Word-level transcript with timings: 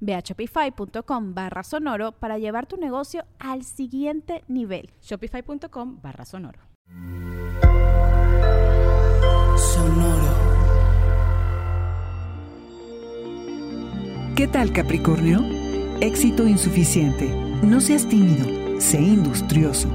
Ve 0.00 0.14
a 0.14 0.20
shopify.com 0.20 1.34
barra 1.34 1.62
sonoro 1.62 2.12
para 2.12 2.38
llevar 2.38 2.66
tu 2.66 2.76
negocio 2.76 3.24
al 3.38 3.64
siguiente 3.64 4.44
nivel. 4.48 4.90
Shopify.com 5.02 6.00
barra 6.02 6.24
sonoro. 6.24 6.60
Sonoro. 9.56 10.48
¿Qué 14.36 14.46
tal 14.46 14.72
Capricornio? 14.72 15.40
Éxito 16.00 16.46
insuficiente. 16.46 17.28
No 17.62 17.80
seas 17.80 18.08
tímido, 18.08 18.80
sé 18.80 19.00
industrioso. 19.00 19.88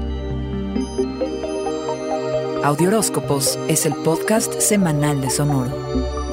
Audioróscopos 2.62 3.58
es 3.68 3.86
el 3.86 3.94
podcast 3.94 4.58
semanal 4.60 5.20
de 5.20 5.30
Sonoro. 5.30 6.23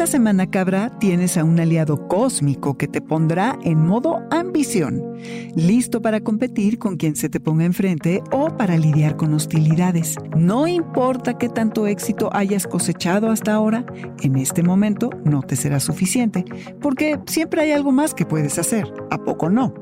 Esta 0.00 0.12
semana, 0.12 0.50
cabra, 0.50 0.98
tienes 0.98 1.36
a 1.36 1.44
un 1.44 1.60
aliado 1.60 2.08
cósmico 2.08 2.78
que 2.78 2.88
te 2.88 3.02
pondrá 3.02 3.58
en 3.62 3.86
modo 3.86 4.22
ambición, 4.30 5.18
listo 5.54 6.00
para 6.00 6.22
competir 6.22 6.78
con 6.78 6.96
quien 6.96 7.16
se 7.16 7.28
te 7.28 7.38
ponga 7.38 7.66
enfrente 7.66 8.22
o 8.32 8.56
para 8.56 8.78
lidiar 8.78 9.18
con 9.18 9.34
hostilidades. 9.34 10.16
No 10.34 10.66
importa 10.66 11.36
qué 11.36 11.50
tanto 11.50 11.86
éxito 11.86 12.30
hayas 12.32 12.66
cosechado 12.66 13.28
hasta 13.28 13.52
ahora, 13.52 13.84
en 14.22 14.36
este 14.36 14.62
momento 14.62 15.10
no 15.22 15.42
te 15.42 15.54
será 15.54 15.80
suficiente, 15.80 16.46
porque 16.80 17.20
siempre 17.26 17.60
hay 17.60 17.72
algo 17.72 17.92
más 17.92 18.14
que 18.14 18.24
puedes 18.24 18.58
hacer. 18.58 18.90
¿A 19.10 19.18
poco 19.22 19.50
no? 19.50 19.74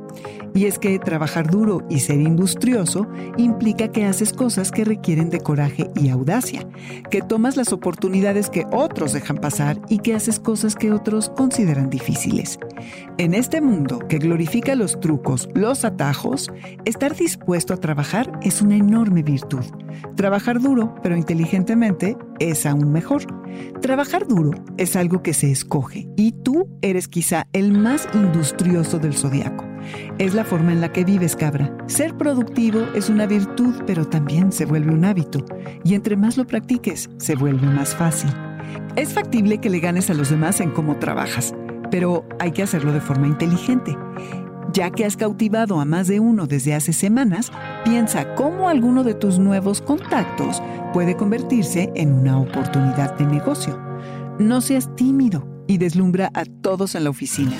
Y 0.55 0.67
es 0.67 0.79
que 0.79 0.99
trabajar 0.99 1.51
duro 1.51 1.87
y 1.89 2.01
ser 2.01 2.21
industrioso 2.21 3.07
implica 3.37 3.89
que 3.89 4.05
haces 4.07 4.33
cosas 4.33 4.71
que 4.71 4.85
requieren 4.85 5.31
de 5.31 5.41
coraje 5.41 5.91
y 5.95 6.09
audacia, 6.09 6.67
que 7.11 7.21
tomas 7.21 7.57
las 7.57 7.73
oportunidades 7.73 8.51
que 8.51 8.67
otros 8.73 9.13
dejan 9.13 9.37
pasar 9.37 9.81
y 9.89 9.99
que 9.99 10.15
haces 10.15 10.41
cosas 10.41 10.75
que 10.75 10.93
otros 10.93 11.29
consideran 11.31 11.91
difíciles. 11.91 12.59
En 13.19 13.35
este 13.35 13.61
mundo 13.61 14.01
que 14.09 14.19
glorifica 14.19 14.75
los 14.75 14.99
trucos, 15.01 15.49
los 15.55 15.85
atajos, 15.85 16.51
estar 16.85 17.15
dispuesto 17.15 17.75
a 17.75 17.79
trabajar 17.79 18.33
es 18.43 18.63
una 18.63 18.77
enorme 18.77 19.23
virtud. 19.23 19.65
Trabajar 20.17 20.61
duro, 20.61 20.95
pero 21.03 21.17
inteligentemente, 21.17 22.17
es 22.39 22.67
aún 22.67 22.93
mejor. 22.93 23.23
Trabajar 23.81 24.27
duro 24.27 24.53
es 24.77 24.97
algo 24.97 25.23
que 25.23 25.34
se 25.34 25.51
escoge 25.51 26.09
y 26.17 26.33
tú 26.33 26.69
eres 26.83 27.09
quizá 27.09 27.47
el 27.53 27.73
más 27.73 28.09
industrioso 28.15 28.99
del 28.99 29.15
zodiaco. 29.15 29.68
Es 30.19 30.34
la 30.34 30.44
forma 30.44 30.72
en 30.72 30.81
la 30.81 30.93
que 30.93 31.04
vives, 31.04 31.37
cabra. 31.37 31.76
Ser 31.87 32.16
productivo 32.16 32.81
es 32.94 33.09
una 33.09 33.26
virtud, 33.26 33.75
pero 33.87 34.06
también 34.06 34.53
se 34.53 34.65
vuelve 34.65 34.93
un 34.93 35.04
hábito. 35.04 35.44
Y 35.84 35.94
entre 35.94 36.16
más 36.16 36.37
lo 36.37 36.47
practiques, 36.47 37.09
se 37.19 37.37
vuelve 37.37 37.66
más 37.66 37.94
fácil. 37.94 38.31
Es 38.97 39.12
factible 39.12 39.59
que 39.59 39.71
le 39.71 39.81
ganes 39.81 40.10
a 40.10 40.15
los 40.15 40.31
demás 40.31 40.60
en 40.60 40.71
cómo 40.71 40.97
trabajas, 40.97 41.54
pero 41.91 42.25
hay 42.41 42.53
que 42.53 42.62
hacerlo 42.62 42.93
de 42.93 43.00
forma 43.00 43.28
inteligente. 43.28 43.97
Ya 44.72 44.91
que 44.91 45.04
has 45.04 45.16
cautivado 45.16 45.81
a 45.81 45.84
más 45.84 46.09
de 46.09 46.21
uno 46.21 46.47
desde 46.47 46.75
hace 46.75 46.93
semanas, 46.93 47.50
piensa 47.84 48.34
cómo 48.34 48.69
alguno 48.69 49.03
de 49.03 49.15
tus 49.15 49.38
nuevos 49.38 49.81
contactos 49.81 50.62
puede 50.93 51.16
convertirse 51.16 51.91
en 51.94 52.12
una 52.12 52.38
oportunidad 52.38 53.16
de 53.16 53.27
negocio. 53.27 53.78
No 54.38 54.60
seas 54.60 54.94
tímido 54.94 55.47
y 55.66 55.78
deslumbra 55.78 56.31
a 56.34 56.44
todos 56.44 56.94
en 56.94 57.04
la 57.04 57.10
oficina. 57.10 57.56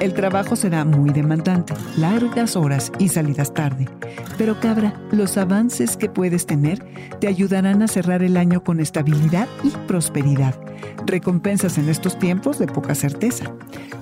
El 0.00 0.14
trabajo 0.14 0.56
será 0.56 0.86
muy 0.86 1.10
demandante, 1.10 1.74
largas 1.98 2.56
horas 2.56 2.90
y 2.98 3.08
salidas 3.08 3.52
tarde. 3.52 3.86
Pero 4.38 4.58
cabra, 4.58 4.94
los 5.12 5.36
avances 5.36 5.98
que 5.98 6.08
puedes 6.08 6.46
tener 6.46 6.82
te 7.20 7.28
ayudarán 7.28 7.82
a 7.82 7.88
cerrar 7.88 8.22
el 8.22 8.38
año 8.38 8.64
con 8.64 8.80
estabilidad 8.80 9.46
y 9.62 9.68
prosperidad. 9.86 10.54
Recompensas 11.04 11.76
en 11.76 11.90
estos 11.90 12.18
tiempos 12.18 12.58
de 12.58 12.66
poca 12.66 12.94
certeza. 12.94 13.52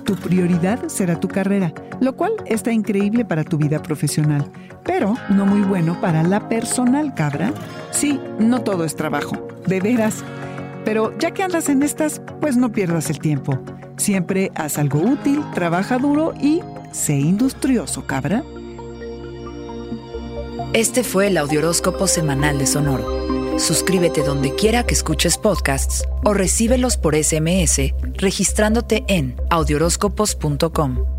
Tu 0.05 0.15
prioridad 0.15 0.87
será 0.87 1.19
tu 1.19 1.27
carrera, 1.27 1.73
lo 1.99 2.15
cual 2.15 2.31
está 2.45 2.71
increíble 2.71 3.25
para 3.25 3.43
tu 3.43 3.57
vida 3.57 3.83
profesional, 3.83 4.49
pero 4.85 5.15
no 5.29 5.45
muy 5.45 5.61
bueno 5.61 5.99
para 5.99 6.23
la 6.23 6.47
personal, 6.47 7.13
cabra. 7.13 7.51
Sí, 7.91 8.21
no 8.39 8.61
todo 8.61 8.85
es 8.85 8.95
trabajo, 8.95 9.47
de 9.67 9.81
veras. 9.81 10.23
Pero 10.85 11.17
ya 11.17 11.31
que 11.31 11.43
andas 11.43 11.69
en 11.69 11.83
estas, 11.83 12.21
pues 12.41 12.57
no 12.57 12.71
pierdas 12.71 13.09
el 13.09 13.19
tiempo. 13.19 13.59
Siempre 13.97 14.51
haz 14.55 14.77
algo 14.77 14.99
útil, 14.99 15.43
trabaja 15.53 15.97
duro 15.97 16.33
y 16.39 16.61
sé 16.91 17.15
industrioso, 17.15 18.05
cabra. 18.05 18.43
Este 20.73 21.03
fue 21.03 21.27
el 21.27 21.37
Audioróscopo 21.37 22.07
Semanal 22.07 22.59
de 22.59 22.67
Sonoro. 22.67 23.59
Suscríbete 23.59 24.23
donde 24.23 24.55
quiera 24.55 24.85
que 24.85 24.93
escuches 24.93 25.37
podcasts 25.37 26.07
o 26.23 26.33
recíbelos 26.33 26.95
por 26.95 27.15
SMS 27.15 27.93
registrándote 28.15 29.03
en 29.07 29.35
audioróscopos.com. 29.49 31.18